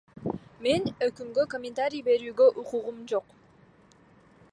[0.67, 3.37] Мен өкүмгө комментарий берүүгө укугум жок.